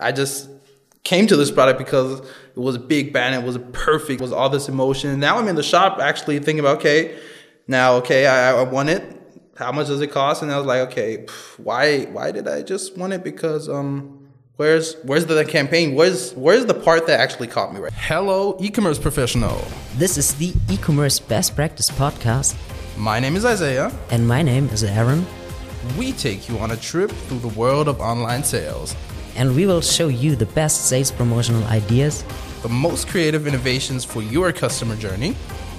[0.00, 0.48] I just
[1.02, 4.32] came to this product because it was a big band, it was perfect, it was
[4.32, 5.18] all this emotion.
[5.20, 7.18] Now I'm in the shop actually thinking about okay,
[7.66, 9.16] now okay, I, I want it.
[9.56, 10.42] How much does it cost?
[10.42, 11.26] And I was like, okay,
[11.58, 13.22] why why did I just want it?
[13.22, 14.20] Because um
[14.60, 15.94] Where's where's the campaign?
[15.94, 17.90] Where's where's the part that actually caught me right?
[17.94, 19.56] Hello, e-commerce professional.
[19.94, 22.54] This is the e-commerce best practice podcast.
[22.94, 23.90] My name is Isaiah.
[24.10, 25.24] And my name is Aaron.
[25.98, 28.94] We take you on a trip through the world of online sales.
[29.36, 32.24] And we will show you the best sales promotional ideas,
[32.62, 35.34] the most creative innovations for your customer journey,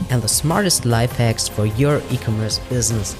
[0.10, 3.16] and the smartest life hacks for your e-commerce business.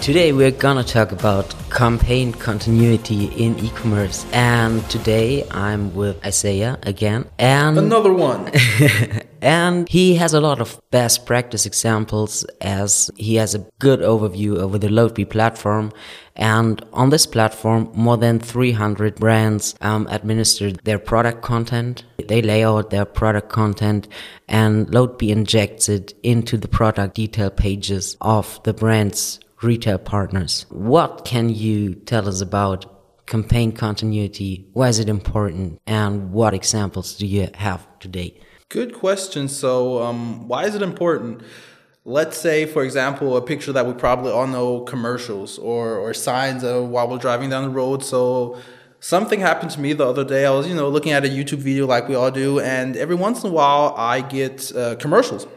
[0.00, 7.26] Today we're gonna talk about campaign continuity in e-commerce and today I'm with Isaiah again
[7.38, 8.50] and another one
[9.42, 14.58] and he has a lot of best practice examples as he has a good overview
[14.58, 15.92] over the Loadbee platform
[16.36, 22.64] and on this platform more than 300 brands um, administer their product content they lay
[22.64, 24.08] out their product content
[24.48, 30.66] and Loadbee injects it into the product detail pages of the brands retail partners.
[30.70, 34.66] What can you tell us about campaign continuity?
[34.72, 35.80] Why is it important?
[35.86, 38.40] And what examples do you have today?
[38.70, 39.48] Good question.
[39.48, 41.42] So, um, why is it important?
[42.04, 46.62] Let's say, for example, a picture that we probably all know commercials or, or signs
[46.62, 48.04] of while we're driving down the road.
[48.04, 48.58] So,
[49.00, 50.46] something happened to me the other day.
[50.46, 53.16] I was, you know, looking at a YouTube video like we all do, and every
[53.16, 55.48] once in a while I get uh, commercials.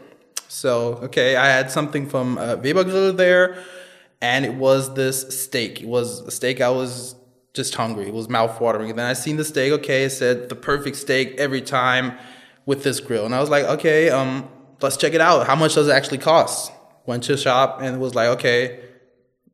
[0.48, 3.62] So, okay, I had something from uh, Weber Grill there
[4.20, 5.82] and it was this steak.
[5.82, 7.14] It was a steak I was
[7.52, 8.08] just hungry.
[8.08, 8.90] It was mouth-watering.
[8.90, 9.72] And then I seen the steak.
[9.72, 12.18] Okay, it said the perfect steak every time
[12.66, 14.48] with this grill, and I was like, okay, um,
[14.80, 15.46] let's check it out.
[15.46, 16.72] How much does it actually cost?
[17.06, 18.80] Went to shop and was like, okay,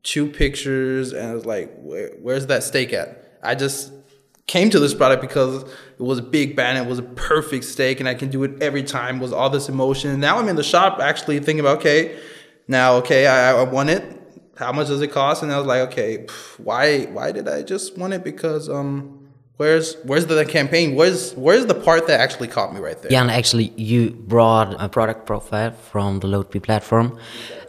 [0.03, 3.39] two pictures, and I was like, Where, where's that steak at?
[3.43, 3.93] I just
[4.47, 8.01] came to this product because it was a big band, it was a perfect steak,
[8.01, 9.17] and I can do it every time.
[9.17, 10.11] It was all this emotion.
[10.11, 12.19] And now I'm in the shop actually thinking about, okay,
[12.69, 14.21] now okay, I, I want it
[14.61, 15.43] how much does it cost?
[15.43, 16.27] And I was like, okay,
[16.59, 18.23] why why did I just want it?
[18.23, 19.20] Because um,
[19.61, 20.95] where's where's the campaign?
[20.95, 23.13] Where's where's the part that actually caught me right there?
[23.13, 27.19] Yeah, and actually, you brought a product profile from the Loadbee platform,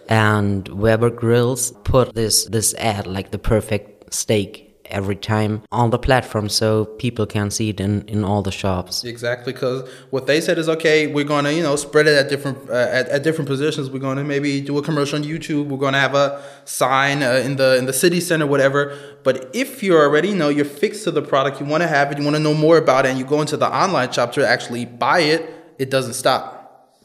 [0.07, 5.99] and Weber Grills put this this ad like the perfect steak every time on the
[5.99, 9.03] platform so people can see it in, in all the shops.
[9.03, 12.29] Exactly because what they said is okay we're going to you know spread it at
[12.29, 13.89] different uh, at, at different positions.
[13.89, 15.67] We're going to maybe do a commercial on youtube.
[15.67, 18.97] We're going to have a sign uh, in the in the city center whatever.
[19.23, 22.11] But if you're already you know you're fixed to the product you want to have
[22.11, 24.31] it you want to know more about it and you go into the online shop
[24.33, 26.60] to actually buy it it doesn't stop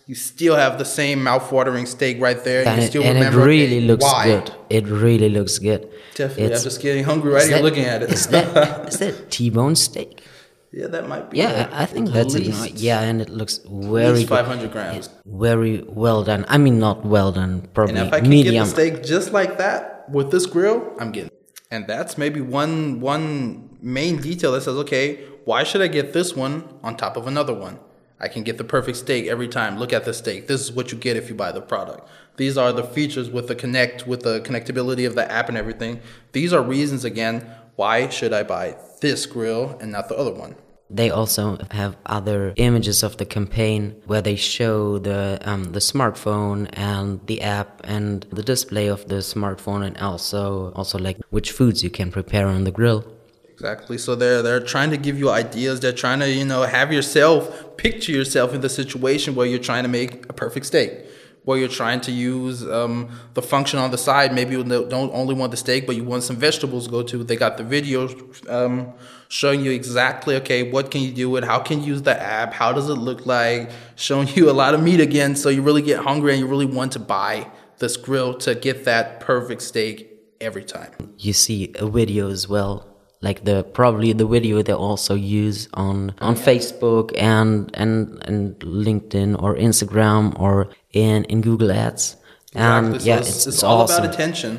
[0.07, 2.67] you still have the same mouth-watering steak right there.
[2.67, 4.27] And, you still and remember it really looks why.
[4.27, 4.55] good.
[4.71, 5.91] It really looks good.
[6.15, 6.45] Definitely.
[6.45, 8.11] It's, I'm just getting hungry right here looking at it.
[8.11, 10.23] is, that, is that T-bone steak?
[10.73, 11.39] Yeah, that might be.
[11.39, 12.75] Yeah, I think that's least, it.
[12.75, 15.09] Yeah, and it looks very at 500 grams.
[15.25, 16.45] Very well done.
[16.49, 18.55] I mean, not well done, probably And if I can medium.
[18.55, 21.31] get the steak just like that with this grill, I'm getting.
[21.71, 26.37] And that's maybe one one main detail that says, okay, why should I get this
[26.37, 27.79] one on top of another one?
[28.19, 29.79] I can get the perfect steak every time.
[29.79, 30.47] Look at the steak.
[30.47, 32.09] This is what you get if you buy the product.
[32.37, 36.01] These are the features with the connect, with the connectability of the app and everything.
[36.33, 40.57] These are reasons again why should I buy this grill and not the other one.
[40.89, 46.71] They also have other images of the campaign where they show the um, the smartphone
[46.75, 51.83] and the app and the display of the smartphone and also also like which foods
[51.83, 53.05] you can prepare on the grill.
[53.57, 53.97] Exactly.
[53.97, 55.81] So they're they're trying to give you ideas.
[55.81, 59.85] They're trying to you know have yourself picture yourself in the situation where you're trying
[59.85, 61.07] to make a perfect steak,
[61.45, 64.35] where you're trying to use um, the function on the side.
[64.35, 67.25] Maybe you don't only want the steak, but you want some vegetables to go to.
[67.25, 68.11] They got the video
[68.51, 68.93] um,
[69.29, 72.53] showing you exactly okay what can you do with, how can you use the app,
[72.53, 75.83] how does it look like, showing you a lot of meat again, so you really
[75.83, 80.13] get hungry and you really want to buy this grill to get that perfect steak
[80.43, 80.91] every time.
[81.17, 82.96] You see a video as well
[83.27, 85.97] like the probably the video they also use on
[86.29, 87.93] on Facebook and and
[88.29, 88.39] and
[88.87, 90.55] LinkedIn or Instagram or
[90.93, 92.17] in in Google Ads.
[92.55, 93.09] And exactly.
[93.09, 94.05] yeah, it's, it's, it's all awesome.
[94.05, 94.53] about attention.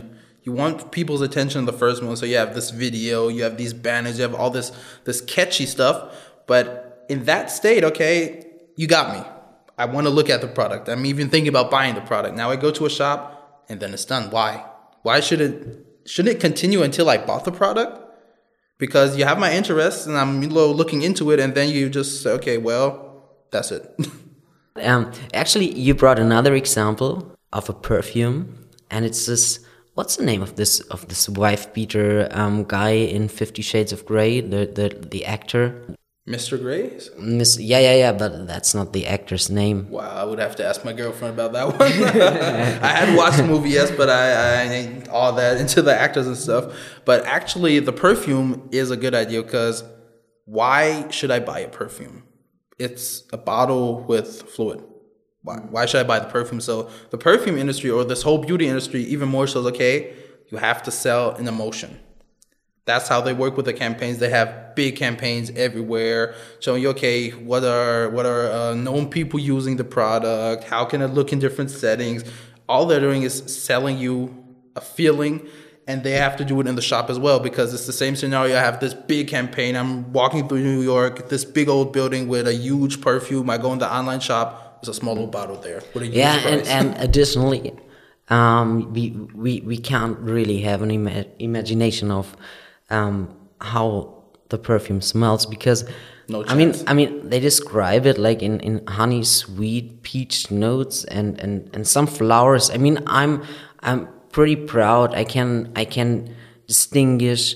[0.44, 3.58] You want people's attention in the first one, so you have this video, you have
[3.58, 4.72] these banners, you have all this
[5.06, 5.96] this catchy stuff.
[6.52, 6.68] But
[7.10, 8.18] in that state, okay,
[8.76, 9.22] you got me.
[9.78, 10.90] I want to look at the product.
[10.90, 12.36] I'm even thinking about buying the product.
[12.36, 14.30] Now I go to a shop and then it's done.
[14.30, 14.66] Why?
[15.04, 15.54] Why should it
[16.12, 18.07] shouldn't it continue until I bought the product?
[18.78, 22.32] Because you have my interest and I'm looking into it, and then you just say,
[22.32, 23.96] okay, well, that's it.
[24.82, 29.60] um, actually, you brought another example of a perfume, and it's this
[29.96, 34.06] what's the name of this of this wife beater um, guy in Fifty Shades of
[34.06, 34.42] Grey?
[34.42, 35.97] The the the actor.
[36.28, 36.60] Mr.
[36.60, 37.10] Grace?
[37.18, 39.90] Miss, yeah, yeah, yeah, but that's not the actor's name.
[39.90, 41.82] Wow, I would have to ask my girlfriend about that one.
[42.84, 46.28] I had watched the movie, yes, but I, I ain't all that into the actors
[46.28, 46.76] and stuff.
[47.06, 49.86] But actually, the perfume is a good idea because
[50.44, 52.24] why should I buy a perfume?
[52.78, 54.84] It's a bottle with fluid.
[55.44, 56.60] Why, why should I buy the perfume?
[56.60, 60.14] So the perfume industry or this whole beauty industry, even more so, is okay.
[60.50, 61.98] You have to sell an emotion.
[62.88, 64.18] That's how they work with the campaigns.
[64.18, 69.42] They have big campaigns everywhere, showing you okay, what are what are uh, known people
[69.42, 70.64] using the product?
[70.64, 72.24] How can it look in different settings?
[72.70, 73.36] All they're doing is
[73.66, 74.42] selling you
[74.78, 75.46] a feeling,
[75.86, 78.16] and they have to do it in the shop as well because it's the same
[78.16, 78.56] scenario.
[78.56, 79.76] I have this big campaign.
[79.76, 83.50] I'm walking through New York, this big old building with a huge perfume.
[83.50, 84.82] I go in the online shop.
[84.82, 85.84] There's a small little bottle there.
[85.94, 87.74] Yeah, and, and additionally,
[88.30, 92.38] um, we, we we can't really have an ima- imagination of
[92.90, 95.84] um, how the perfume smells because
[96.30, 96.74] No I mean.
[96.88, 101.88] I mean they describe it like in, in honey sweet peach notes and, and, and
[101.88, 102.70] some flowers.
[102.70, 103.44] I mean I'm
[103.82, 105.14] I'm pretty proud.
[105.16, 106.36] I can I can
[106.68, 107.56] distinguish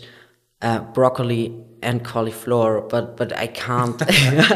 [0.62, 4.02] uh, broccoli and cauliflower, but but I can't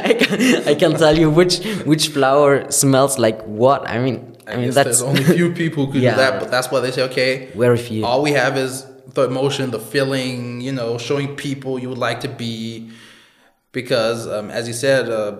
[0.09, 3.87] I can I can tell you which which flower smells like what.
[3.89, 6.11] I mean I, I mean that's there's only few people who could Yeah.
[6.11, 8.05] do that, but that's why they say, okay, Very few.
[8.05, 12.19] All we have is the emotion, the feeling, you know, showing people you would like
[12.21, 12.91] to be.
[13.71, 15.37] Because, um, as you said, uh,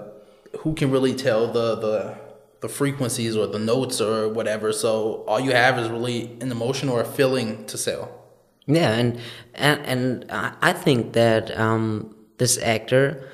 [0.60, 2.18] who can really tell the the
[2.62, 4.74] the frequencies or the notes or whatever?
[4.74, 8.10] So all you have is really an emotion or a feeling to sell.
[8.66, 9.20] Yeah, and
[9.54, 13.30] and and I think that um, this actor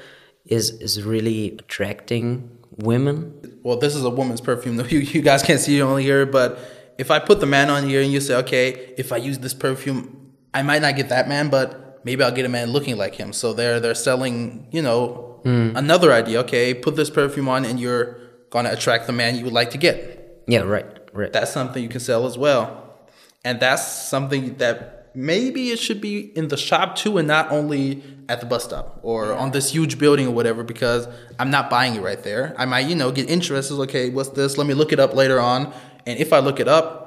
[0.45, 3.59] is is really attracting women.
[3.63, 4.77] well, this is a woman's perfume.
[4.77, 4.83] though.
[4.89, 6.59] You, you guys can't see it only here, but
[6.97, 9.53] if I put the man on here and you say, okay, if I use this
[9.53, 10.20] perfume,
[10.53, 13.33] I might not get that man, but maybe I'll get a man looking like him.
[13.33, 15.75] So they're they're selling, you know, hmm.
[15.75, 16.39] another idea.
[16.41, 18.17] Okay, put this perfume on, and you're
[18.49, 20.43] gonna attract the man you would like to get.
[20.47, 21.31] Yeah, right, right.
[21.31, 22.97] That's something you can sell as well,
[23.43, 28.03] and that's something that maybe it should be in the shop too, and not only
[28.29, 30.63] at the bus stop or on this huge building or whatever.
[30.63, 31.07] Because
[31.37, 32.55] I'm not buying it right there.
[32.57, 33.75] I might, you know, get interested.
[33.81, 34.57] Okay, what's this?
[34.57, 35.73] Let me look it up later on.
[36.05, 37.00] And if I look it up,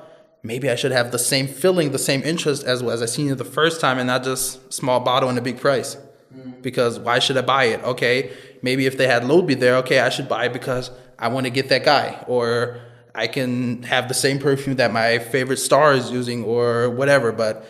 [0.45, 3.39] maybe I should have the same feeling, the same interest as as I seen it
[3.39, 5.97] the first time, and not just small bottle and a big price.
[6.33, 6.63] Mm.
[6.63, 7.83] Because why should I buy it?
[7.83, 8.31] Okay,
[8.63, 11.51] maybe if they had Loadbee there, okay, I should buy it because I want to
[11.51, 12.81] get that guy, or
[13.15, 17.33] I can have the same perfume that my favorite star is using, or whatever.
[17.33, 17.67] But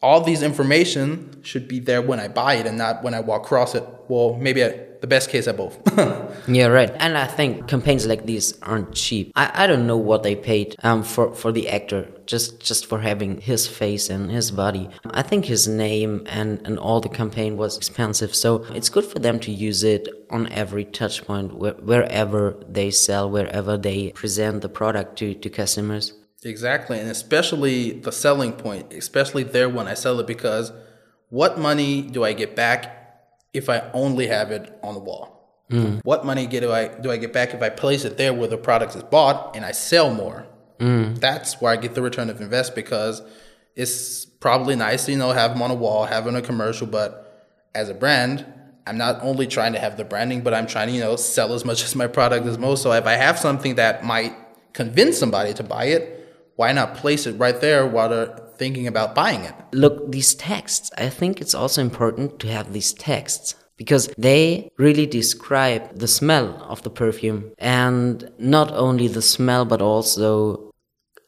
[0.00, 3.44] all these information should be there when I buy it, and not when I walk
[3.44, 3.84] across it.
[4.08, 5.78] Well, maybe at the best case at both.
[6.48, 6.90] Yeah, right.
[6.98, 9.32] And I think campaigns like these aren't cheap.
[9.36, 13.00] I, I don't know what they paid um, for for the actor just just for
[13.00, 14.88] having his face and his body.
[15.10, 19.18] I think his name and and all the campaign was expensive, so it's good for
[19.18, 24.62] them to use it on every touch point where, wherever they sell, wherever they present
[24.62, 26.12] the product to to customers.
[26.44, 30.72] Exactly, and especially the selling point, especially there when I sell it, because
[31.30, 32.97] what money do I get back
[33.58, 35.64] if I only have it on the wall?
[35.70, 36.00] Mm.
[36.02, 38.48] What money get do I do I get back if I place it there where
[38.48, 40.46] the product is bought and I sell more?
[40.78, 41.20] Mm.
[41.20, 43.20] That's where I get the return of invest because
[43.76, 46.86] it's probably nice, you know, have them on a wall, have them having a commercial,
[46.86, 48.46] but as a brand,
[48.86, 51.52] I'm not only trying to have the branding, but I'm trying to, you know, sell
[51.52, 52.82] as much as my product as most.
[52.82, 54.34] So if I have something that might
[54.72, 56.14] convince somebody to buy it,
[56.56, 59.54] why not place it right there while they're thinking about buying it?
[59.72, 65.06] Look, these texts, I think it's also important to have these texts because they really
[65.06, 70.72] describe the smell of the perfume and not only the smell but also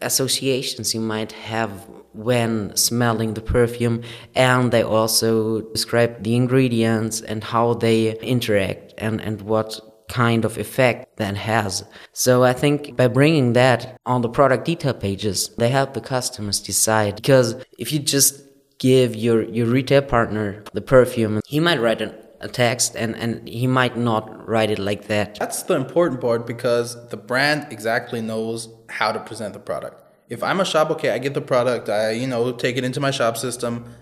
[0.00, 1.70] associations you might have
[2.12, 4.02] when smelling the perfume
[4.34, 10.58] and they also describe the ingredients and how they interact and, and what kind of
[10.58, 11.84] effect that has.
[12.12, 16.60] So I think by bringing that on the product detail pages, they help the customers
[16.60, 18.42] decide because if you just
[18.78, 23.48] give your, your retail partner the perfume, he might write an, a text and, and
[23.48, 25.38] he might not write it like that.
[25.38, 30.02] That's the important part because the brand exactly knows how to present the product.
[30.28, 33.00] If I'm a shop, okay, I get the product, I you know take it into
[33.00, 33.92] my shop system.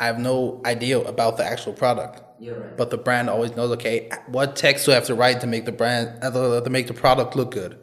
[0.00, 2.22] I have no idea about the actual product.
[2.40, 2.76] You're right.
[2.76, 5.64] But the brand always knows, okay, what text do I have to write to make
[5.64, 7.78] the brand uh, to make the product look good?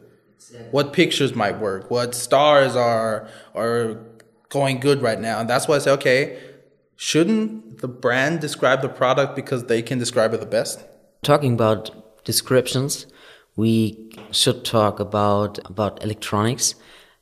[0.70, 1.90] What pictures might work?
[1.90, 4.00] What stars are are
[4.48, 5.40] going good right now?
[5.40, 6.38] And that's why I say, okay,
[6.96, 10.84] shouldn't the brand describe the product because they can describe it the best?
[11.22, 13.06] Talking about descriptions,
[13.56, 16.74] we should talk about about electronics.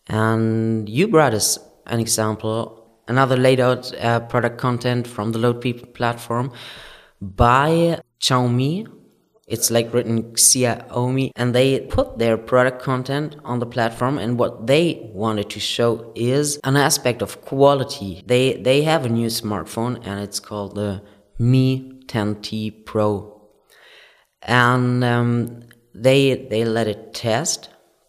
[0.07, 2.81] And you brought us an example.
[3.07, 6.53] Another laid out uh, product content from the Loadbee platform
[7.25, 8.89] by Xiaomi.
[9.47, 14.19] It's like written Xiaomi, and they put their product content on the platform.
[14.19, 18.23] And what they wanted to show is an aspect of quality.
[18.27, 21.03] They they have a new smartphone, and it's called the
[21.39, 23.43] Mi 10T Pro,
[24.43, 25.65] and um,
[25.95, 27.69] they they let it test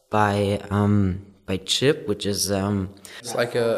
[0.10, 3.70] by um, by Chip, which is um, it's like a,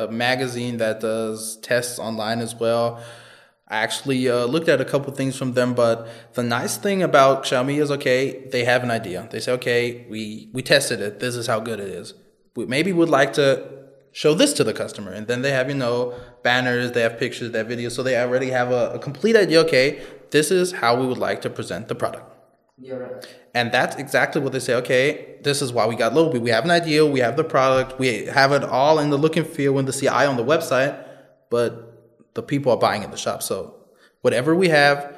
[0.00, 3.02] a, a magazine that does tests online as well.
[3.68, 7.44] I actually uh, looked at a couple things from them, but the nice thing about
[7.44, 9.28] Xiaomi is okay, they have an idea.
[9.30, 11.18] They say, okay, we we tested it.
[11.18, 12.14] This is how good it is.
[12.54, 13.68] We maybe would like to
[14.12, 17.50] show this to the customer, and then they have you know banners, they have pictures,
[17.50, 19.60] they have videos, so they already have a, a complete idea.
[19.62, 22.32] Okay, this is how we would like to present the product.
[22.78, 23.26] Yeah, right.
[23.52, 24.74] And that's exactly what they say.
[24.74, 26.40] Okay, this is why we got Loadbee.
[26.40, 29.36] We have an idea, we have the product, we have it all in the look
[29.36, 31.02] and feel in the CI on the website,
[31.50, 31.85] but
[32.36, 33.42] the people are buying in the shop.
[33.42, 33.74] So
[34.20, 35.16] whatever we have,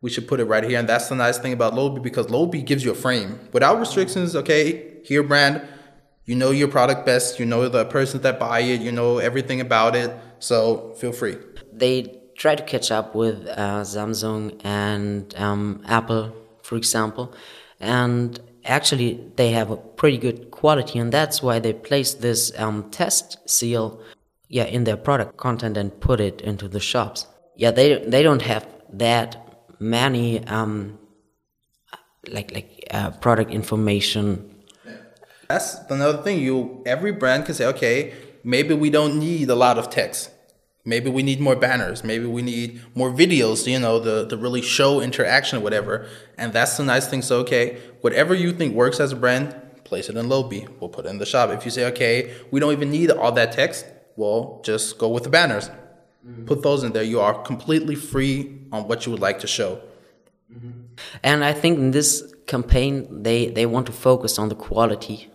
[0.00, 0.78] we should put it right here.
[0.78, 4.36] And that's the nice thing about Loadbee because Loadbee gives you a frame without restrictions.
[4.36, 5.66] Okay, here brand,
[6.24, 9.60] you know your product best, you know the persons that buy it, you know everything
[9.60, 10.14] about it.
[10.38, 11.36] So feel free.
[11.72, 16.32] They try to catch up with uh, Samsung and um, Apple,
[16.62, 17.34] for example,
[17.80, 22.88] and actually they have a pretty good quality, and that's why they placed this um,
[22.90, 24.00] test seal
[24.48, 27.26] yeah in their product content and put it into the shops.
[27.56, 29.36] Yeah they they don't have that
[29.78, 30.98] many um
[32.26, 34.54] like like uh, product information.
[35.48, 36.40] That's another thing.
[36.40, 38.14] You every brand can say okay
[38.44, 40.30] maybe we don't need a lot of text.
[40.84, 42.02] Maybe we need more banners.
[42.02, 46.06] Maybe we need more videos you know the the really show interaction or whatever.
[46.38, 47.22] And that's the nice thing.
[47.22, 51.06] So okay whatever you think works as a brand place it in Loadbee we'll put
[51.06, 51.50] it in the shop.
[51.50, 53.84] If you say okay we don't even need all that text
[54.18, 55.68] well, just go with the banners.
[55.68, 56.44] Mm-hmm.
[56.46, 57.04] Put those in there.
[57.04, 59.80] You are completely free on what you would like to show.
[60.52, 60.70] Mm-hmm.
[61.22, 65.30] And I think in this campaign, they, they want to focus on the quality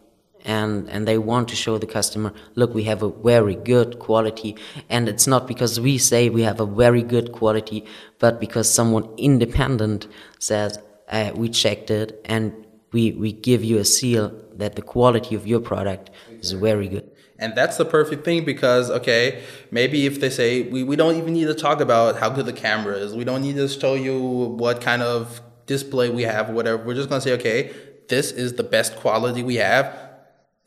[0.45, 4.57] and and they want to show the customer look we have a very good quality
[4.89, 7.85] and it's not because we say we have a very good quality
[8.19, 10.05] but because someone independent
[10.39, 12.51] says uh, we checked it and
[12.91, 16.09] we we give you a seal that the quality of your product
[16.41, 17.09] is very good
[17.39, 21.33] and that's the perfect thing because, okay, maybe if they say, we, we don't even
[21.33, 24.19] need to talk about how good the camera is, we don't need to show you
[24.19, 26.83] what kind of display we have whatever.
[26.83, 27.73] We're just going to say, okay,
[28.07, 29.93] this is the best quality we have.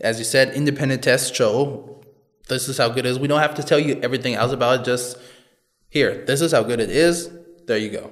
[0.00, 2.02] As you said, independent tests show
[2.48, 3.18] this is how good it is.
[3.18, 4.84] We don't have to tell you everything else about it.
[4.84, 5.18] Just
[5.88, 7.30] here, this is how good it is.
[7.66, 8.10] There you go.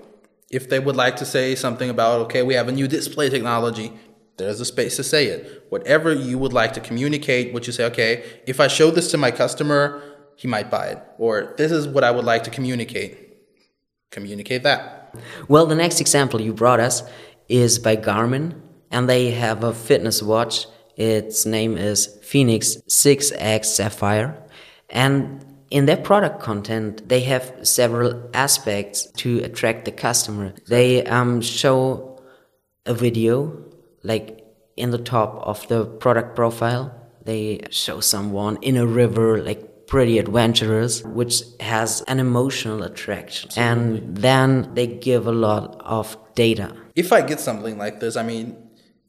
[0.51, 3.93] If they would like to say something about, okay, we have a new display technology,
[4.37, 5.67] there's a space to say it.
[5.69, 9.19] Whatever you would like to communicate, what you say, okay, if I show this to
[9.19, 10.03] my customer,
[10.37, 11.03] he might buy it.
[11.19, 13.19] Or this is what I would like to communicate.
[14.11, 15.15] Communicate that.
[15.49, 17.03] Well, the next example you brought us
[17.49, 18.61] is by Garmin,
[18.91, 20.67] and they have a fitness watch.
[20.97, 24.41] Its name is Fenix 6X Sapphire.
[24.91, 30.55] And in their product content, they have several aspects to attract the customer.
[30.69, 32.23] They um, show
[32.87, 33.65] a video
[34.05, 34.45] like
[34.77, 36.95] in the top of the product profile
[37.25, 43.49] they show someone in a river like pretty adventurous which has an emotional attraction.
[43.57, 44.07] Absolutely.
[44.07, 46.75] and then they give a lot of data.
[46.95, 48.57] If i get something like this i mean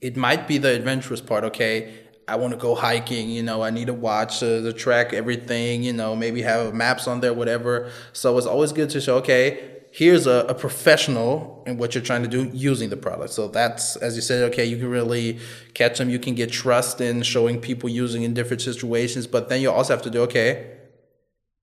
[0.01, 1.93] it might be the adventurous part okay?
[2.27, 5.83] I want to go hiking you know i need to watch uh, the track everything
[5.83, 7.91] you know maybe have maps on there whatever.
[8.13, 12.21] So it's always good to show okay here's a, a, professional in what you're trying
[12.21, 13.31] to do using the product.
[13.31, 15.39] So that's, as you said, okay, you can really
[15.73, 16.09] catch them.
[16.09, 19.93] You can get trust in showing people using in different situations, but then you also
[19.93, 20.69] have to do, okay,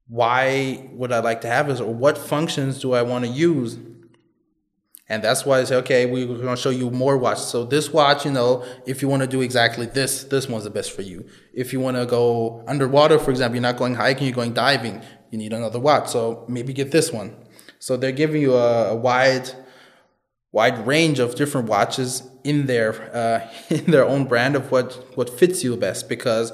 [0.09, 3.77] why would I like to have this or what functions do I want to use?
[5.11, 7.45] And that's why I say, okay, we're going to show you more watches.
[7.45, 10.71] So this watch, you know, if you want to do exactly this, this one's the
[10.71, 11.29] best for you.
[11.53, 15.03] If you want to go underwater, for example, you're not going hiking, you're going diving,
[15.31, 16.09] you need another watch.
[16.09, 17.37] So maybe get this one.
[17.83, 19.51] So they're giving you a, a wide
[20.53, 23.41] wide range of different watches in their uh,
[23.75, 26.53] in their own brand of what what fits you best because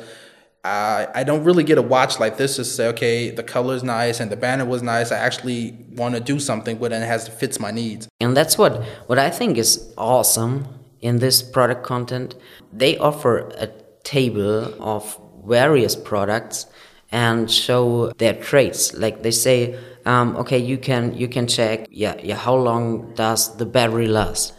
[0.65, 3.83] I I don't really get a watch like this to say okay the color is
[3.83, 5.13] nice and the banner was nice.
[5.13, 8.09] I actually want to do something with it and it has to fits my needs.
[8.21, 10.67] And that's what what I think is awesome
[11.03, 12.37] in this product content.
[12.73, 13.69] They offer a
[14.03, 16.65] table of various products
[17.11, 18.95] and show their traits.
[18.95, 23.57] Like they say um, okay, you can you can check yeah yeah how long does
[23.57, 24.55] the battery last,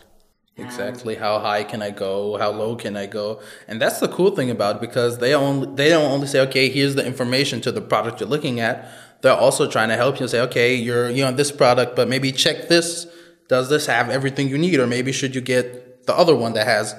[0.60, 1.16] Exactly.
[1.16, 2.38] How high can I go?
[2.38, 3.42] How low can I go?
[3.68, 6.70] And that's the cool thing about it because they only they don't only say, okay,
[6.70, 8.90] here's the information to the product you're looking at.
[9.22, 12.32] They're also trying to help you say, okay, you're you know this product, but maybe
[12.32, 13.08] check this.
[13.48, 16.68] Does this have everything you need, or maybe should you get the other one that
[16.68, 16.96] has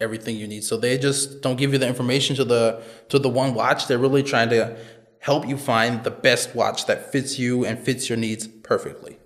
[0.00, 0.64] everything you need?
[0.64, 3.86] So they just don't give you the information to the to the one watch.
[3.86, 4.76] They're really trying to
[5.20, 9.18] help you find the best watch that fits you and fits your needs perfectly.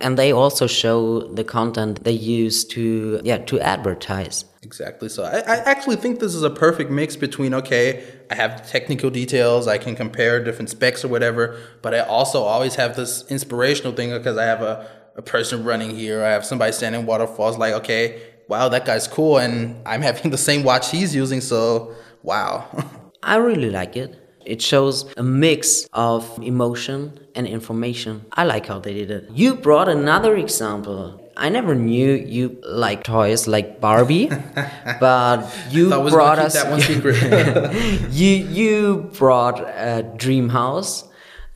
[0.00, 4.44] And they also show the content they use to yeah to advertise.
[4.62, 5.08] Exactly.
[5.08, 9.10] So I, I, actually think this is a perfect mix between okay i have technical
[9.10, 13.92] details i can compare different specs or whatever but i also always have this inspirational
[13.92, 17.74] thing because i have a, a person running here i have somebody standing waterfalls like
[17.74, 22.68] okay wow that guy's cool and i'm having the same watch he's using so wow.
[23.22, 28.26] I really like it it shows a mix of emotion and information.
[28.32, 29.30] I like how they did it.
[29.32, 31.18] You brought another example.
[31.36, 34.28] I never knew you like toys like Barbie,
[35.00, 37.16] but you brought us that one secret.
[38.10, 41.04] you you brought a Dream House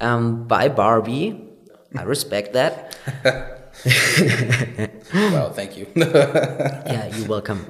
[0.00, 1.42] um, by Barbie.
[1.94, 2.96] I respect that.
[5.14, 5.86] well, thank you.
[5.94, 7.66] yeah, you're welcome.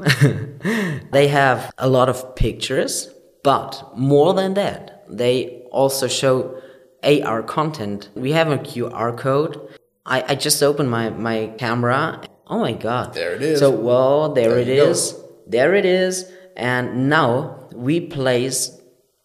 [1.10, 3.10] they have a lot of pictures,
[3.42, 6.60] but more than that, they also show
[7.02, 8.08] AR content.
[8.14, 9.60] We have a QR code.
[10.04, 12.22] I, I just opened my, my camera.
[12.46, 13.14] Oh my god.
[13.14, 13.58] There it is.
[13.58, 15.12] So, well, there, there it is.
[15.12, 15.28] Go.
[15.46, 16.30] There it is.
[16.56, 18.80] And now we place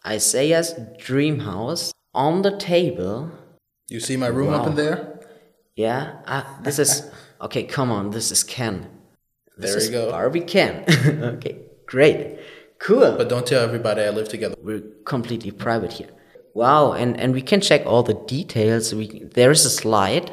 [0.05, 3.31] Isaiah's dream house on the table.
[3.89, 4.61] You see my room wow.
[4.61, 5.19] up in there?
[5.75, 6.21] Yeah.
[6.25, 7.09] Uh, this is.
[7.41, 8.11] Okay, come on.
[8.11, 8.87] This is Ken.
[9.57, 10.11] This there you go.
[10.11, 10.85] Barbie Ken.
[11.23, 11.57] okay,
[11.87, 12.37] great.
[12.81, 13.15] Cool.
[13.15, 14.55] But don't tell everybody I live together.
[14.61, 16.09] We're completely private here.
[16.53, 18.93] Wow, and, and we can check all the details.
[18.93, 20.31] We there is a slide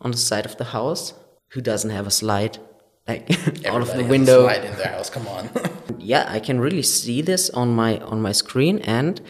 [0.00, 1.14] on the side of the house.
[1.50, 2.58] Who doesn't have a slide?
[3.06, 3.30] Like
[3.66, 4.42] out of the window.
[4.44, 5.10] slide in their house.
[5.10, 5.50] Come on.
[5.98, 9.20] yeah, I can really see this on my on my screen, and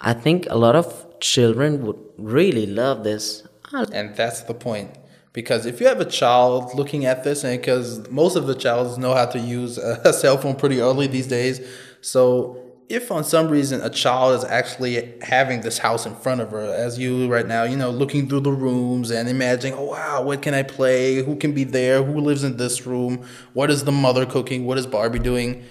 [0.00, 0.86] I think a lot of
[1.20, 3.42] children would really love this.
[3.72, 3.86] Ah.
[3.92, 4.90] And that's the point
[5.32, 8.98] because if you have a child looking at this and because most of the childs
[8.98, 11.60] know how to use a cell phone pretty early these days
[12.00, 16.50] so if on some reason a child is actually having this house in front of
[16.50, 20.22] her, as you right now, you know, looking through the rooms and imagining, oh wow,
[20.22, 21.16] what can I play?
[21.22, 22.02] Who can be there?
[22.02, 23.26] Who lives in this room?
[23.52, 24.64] What is the mother cooking?
[24.64, 25.64] What is Barbie doing?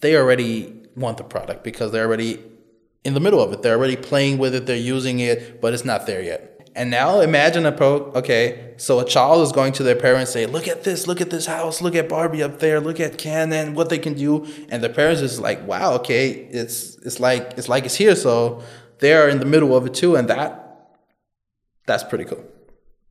[0.00, 2.42] They already want the product because they're already
[3.04, 3.62] in the middle of it.
[3.62, 6.55] They're already playing with it, they're using it, but it's not there yet.
[6.76, 8.12] And now imagine a pro.
[8.12, 11.06] Okay, so a child is going to their parents say, "Look at this!
[11.06, 11.80] Look at this house!
[11.80, 12.80] Look at Barbie up there!
[12.80, 16.28] Look at Ken and what they can do!" And the parents is like, "Wow, okay,
[16.28, 18.62] it's it's like it's like it's here." So
[18.98, 20.92] they are in the middle of it too, and that
[21.86, 22.44] that's pretty cool.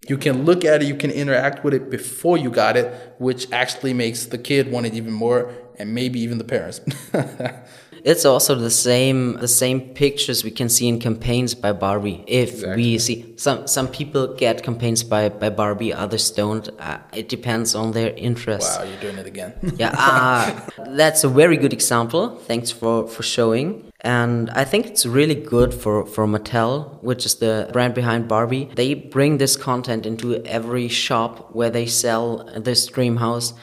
[0.07, 3.51] You can look at it, you can interact with it before you got it, which
[3.51, 6.81] actually makes the kid want it even more, and maybe even the parents.
[8.05, 12.23] It's also the same the same pictures we can see in campaigns by Barbie.
[12.27, 12.83] If exactly.
[12.83, 16.69] we see some some people get campaigns by by Barbie, others don't.
[16.79, 18.79] Uh, it depends on their interest.
[18.79, 19.53] Wow, you're doing it again.
[19.77, 22.35] yeah, uh, that's a very good example.
[22.47, 23.91] Thanks for for showing.
[24.01, 28.69] And I think it's really good for, for Mattel, which is the brand behind Barbie.
[28.75, 33.53] They bring this content into every shop where they sell this dream house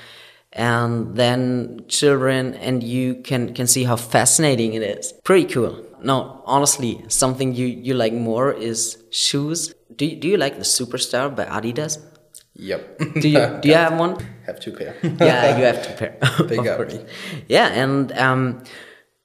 [0.52, 5.12] and then children and you can can see how fascinating it is.
[5.24, 5.84] Pretty cool.
[6.02, 9.74] No honestly something you you like more is shoes.
[9.96, 11.98] Do you, do you like the superstar by adidas?
[12.54, 12.98] Yep.
[13.22, 14.16] Do you do you have one?
[14.46, 14.94] Have two pair.
[15.02, 16.18] Yeah you have two pair.
[16.46, 17.00] They got me
[17.48, 18.62] yeah and um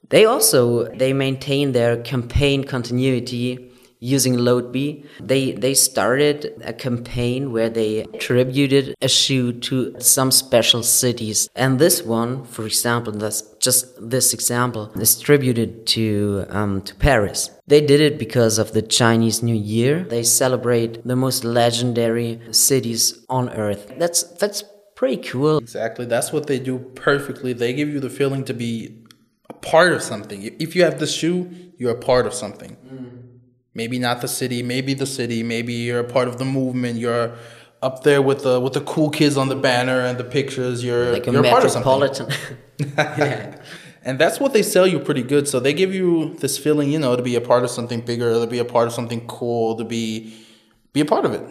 [0.09, 5.05] they also they maintain their campaign continuity using Loadbee.
[5.19, 11.49] They they started a campaign where they attributed a shoe to some special cities.
[11.55, 17.51] And this one, for example, that's just this example, is distributed to um, to Paris.
[17.67, 20.03] They did it because of the Chinese New Year.
[20.03, 23.93] They celebrate the most legendary cities on earth.
[23.97, 24.63] That's that's
[24.95, 25.57] pretty cool.
[25.57, 26.05] Exactly.
[26.05, 27.53] That's what they do perfectly.
[27.53, 29.03] They give you the feeling to be
[29.49, 30.43] a part of something.
[30.59, 32.77] If you have the shoe, you're a part of something.
[32.85, 33.16] Mm
[33.77, 37.35] maybe not the city, maybe the city, maybe you're a part of the movement, you're
[37.81, 41.13] up there with the with the cool kids on the banner and the pictures, you're
[41.13, 42.27] like a you're metropolitan.
[42.97, 43.61] yeah.
[44.03, 45.47] And that's what they sell you pretty good.
[45.47, 48.33] So they give you this feeling, you know, to be a part of something bigger,
[48.33, 50.33] to be a part of something cool, to be
[50.93, 51.43] be a part of it.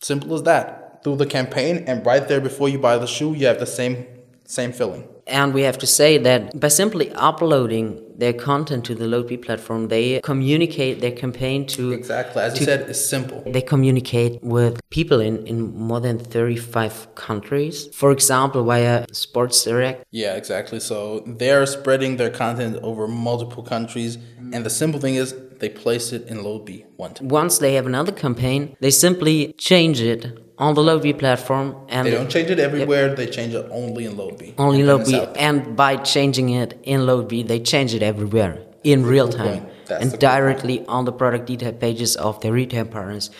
[0.00, 1.02] Simple as that.
[1.02, 4.06] Through the campaign and right there before you buy the shoe, you have the same
[4.44, 5.04] Same filling.
[5.30, 9.88] And we have to say that by simply uploading their content to the Loadbee platform,
[9.88, 12.42] they communicate their campaign to Exactly.
[12.42, 13.42] As to- you said, it's simple.
[13.46, 17.88] They communicate with people in, in more than 35 countries.
[17.94, 20.04] For example, via Sports Direct.
[20.10, 20.80] Yeah, exactly.
[20.80, 24.18] So they're spreading their content over multiple countries,
[24.52, 27.28] and the simple thing is they place it in Loadbee one time.
[27.28, 30.26] Once they have another campaign, they simply change it
[30.60, 33.14] on the Loadbee platform and They don't change it everywhere.
[33.14, 34.54] They change it only in Loadbee.
[34.58, 35.20] only And then it's Loadbee.
[35.28, 35.36] out.
[35.36, 38.52] And by changing it in Loadbee, they change it everywhere
[38.84, 40.20] in real time and cool point.
[40.20, 43.30] directly on the product detail pages of their retail partners.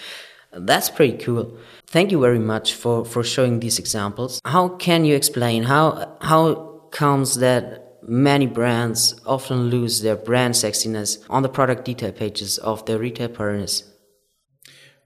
[0.52, 1.56] That's pretty cool.
[1.86, 4.40] Thank you very much for, for showing these examples.
[4.44, 6.42] How can you explain how how
[6.90, 7.62] comes that
[8.02, 13.28] many brands often lose their brand sexiness on the product detail pages of their retail
[13.28, 13.84] partners?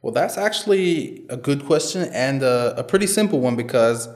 [0.05, 4.07] Well, that's actually a good question and a, a pretty simple one because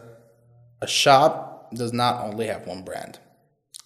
[0.83, 3.18] a shop does not only have one brand,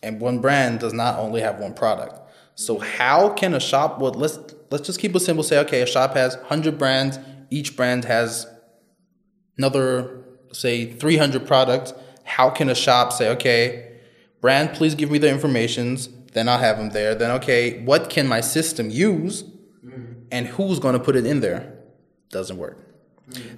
[0.03, 2.19] and one brand does not only have one product.
[2.57, 4.01] So how can a shop?
[4.01, 4.41] Well, let's
[4.73, 5.45] let's just keep it simple.
[5.45, 7.21] Say, okay, a shop has hundred brands.
[7.51, 8.49] Each brand has
[9.57, 11.95] another, say, three hundred products.
[12.25, 14.01] How can a shop say, okay,
[14.41, 16.09] brand, please give me the informations.
[16.33, 17.15] Then I'll have them there.
[17.15, 19.45] Then okay, what can my system use?
[19.85, 20.13] Mm-hmm.
[20.31, 21.72] and who's going to put it in there
[22.33, 22.79] doesn't work.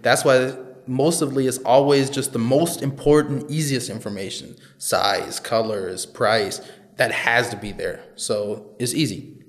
[0.02, 0.54] That's why
[0.87, 6.60] mostly it's always just the most important, easiest information size, colors, price
[6.96, 8.04] that has to be there.
[8.16, 9.42] So it's easy.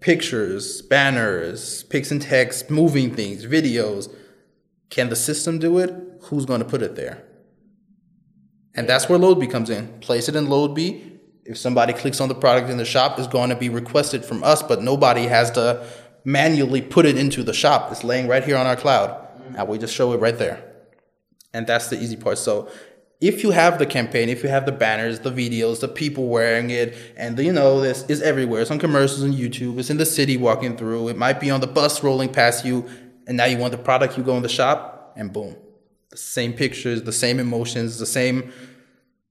[0.00, 4.14] Pictures, banners, pics and text, moving things, videos.
[4.90, 5.92] Can the system do it?
[6.22, 7.24] Who's going to put it there?
[8.74, 9.88] And that's where Loadbee comes in.
[9.98, 11.18] Place it in Loadbee.
[11.44, 14.44] If somebody clicks on the product in the shop, it's going to be requested from
[14.44, 15.84] us, but nobody has to
[16.24, 17.90] manually put it into the shop.
[17.92, 19.26] It's laying right here on our cloud,
[19.56, 20.64] and we just show it right there.
[21.54, 22.38] And that's the easy part.
[22.38, 22.70] So
[23.20, 26.70] if you have the campaign, if you have the banners, the videos, the people wearing
[26.70, 28.60] it, and the, you know this is everywhere.
[28.60, 29.78] It's on commercials on YouTube.
[29.78, 31.08] It's in the city walking through.
[31.08, 32.88] It might be on the bus rolling past you,
[33.26, 34.16] and now you want the product.
[34.16, 35.56] You go in the shop, and boom,
[36.10, 38.52] the same pictures, the same emotions, the same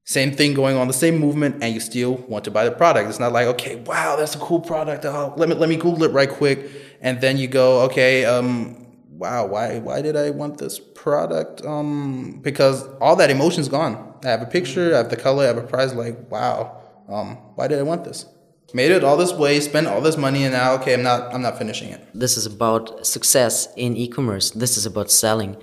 [0.07, 3.09] same thing going on, the same movement, and you still want to buy the product.
[3.09, 5.03] It's not like, okay, wow, that's a cool product.
[5.03, 6.59] Oh, let me let me Google it right quick,
[7.01, 11.65] and then you go, okay, um, wow, why why did I want this product?
[11.65, 13.95] Um, because all that emotion's gone.
[14.23, 15.93] I have a picture, I have the color, I have a price.
[15.93, 18.25] Like, wow, um, why did I want this?
[18.73, 21.41] Made it all this way, spent all this money, and now, okay, I'm not I'm
[21.41, 22.01] not finishing it.
[22.13, 24.51] This is about success in e-commerce.
[24.51, 25.57] This is about selling.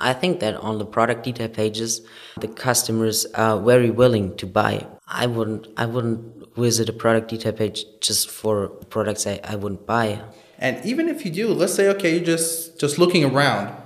[0.00, 2.00] I think that on the product detail pages,
[2.40, 4.86] the customers are very willing to buy.
[5.06, 9.86] I wouldn't I wouldn't visit a product detail page just for products I, I wouldn't
[9.86, 10.22] buy.
[10.58, 13.76] And even if you do, let's say okay, you're just just looking around,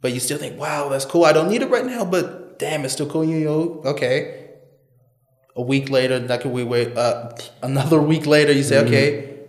[0.00, 1.24] but you still think, wow, that's cool.
[1.24, 3.24] I don't need it right now, but damn, it's still cool.
[3.24, 4.36] You know, okay.
[5.56, 7.32] A week later, like we wait, uh,
[7.62, 9.40] another week later, you say, okay,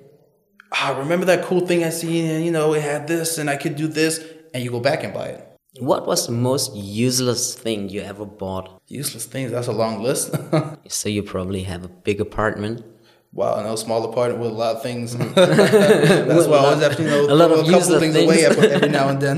[0.72, 3.56] ah, remember that cool thing I seen, and you know, it had this, and I
[3.56, 4.20] could do this,
[4.54, 5.51] and you go back and buy it.
[5.80, 8.82] What was the most useless thing you ever bought?
[8.88, 9.52] Useless things.
[9.52, 10.36] That's a long list.
[10.90, 12.84] So you probably have a big apartment.
[13.32, 15.16] wow, I know small apartment with a lot of things.
[15.36, 18.16] that's why I always have to you know A lot of a couple useless things,
[18.18, 18.58] away things.
[18.58, 19.38] every, every now and then.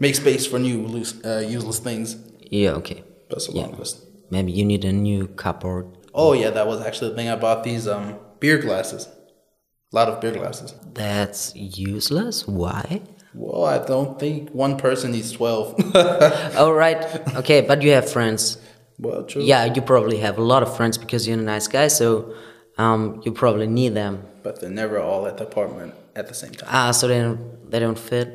[0.00, 2.16] Make space for new loose, uh, useless things.
[2.50, 3.02] Yeah, okay.
[3.30, 3.62] That's a Yeah.
[3.62, 3.94] long list.
[4.30, 5.86] Maybe you need a new cupboard.
[6.14, 7.28] Oh yeah, that was actually the thing.
[7.28, 9.08] I bought these um beer glasses.
[9.92, 10.74] A lot of beer glasses.
[10.94, 12.46] That's useless?
[12.46, 13.00] Why?
[13.38, 15.66] Well, I don't think one person is twelve.
[16.60, 16.98] Oh, right.
[17.36, 18.58] Okay, but you have friends.
[18.98, 19.42] well, true.
[19.42, 22.34] Yeah, you probably have a lot of friends because you're a nice guy, so
[22.78, 24.22] um, you probably need them.
[24.42, 26.68] But they're never all at the apartment at the same time.
[26.72, 28.28] Ah, so they don't, they don't fit.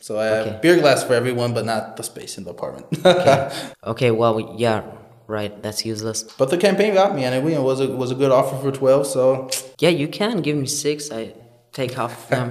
[0.00, 0.58] So I have Okay.
[0.62, 2.86] beer glass for everyone, but not the space in the apartment.
[3.06, 3.50] Okay,
[3.92, 4.82] okay, well, yeah,
[5.28, 5.52] right.
[5.62, 6.24] That's useless.
[6.38, 9.06] but the campaign got me, and it was a was a good offer for twelve.
[9.06, 11.12] So Yeah, you can give me six.
[11.12, 11.34] I
[11.72, 12.28] take half of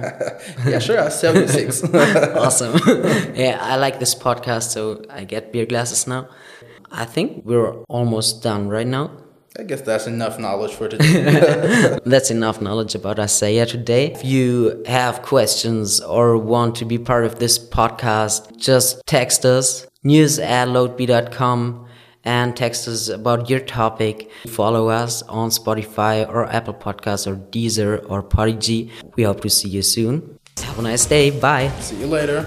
[0.66, 1.82] yeah, sure, I'll sell you six.
[1.94, 2.78] awesome.
[3.34, 6.28] yeah, I like this podcast, so I get beer glasses now.
[6.90, 9.10] I think we're almost done right now.
[9.58, 11.98] I guess that's enough knowledge for today.
[12.06, 14.12] That's enough knowledge about Isaiah today.
[14.12, 19.88] If you have questions or want to be part of this podcast, just text us
[20.04, 21.88] news at loadbee.com
[22.24, 24.30] and text us about your topic.
[24.46, 28.90] Follow us on Spotify or Apple Podcasts or Deezer or Podigee.
[29.16, 30.38] We hope to see you soon.
[30.58, 31.30] Have a nice day.
[31.30, 31.68] Bye.
[31.80, 32.46] See you later.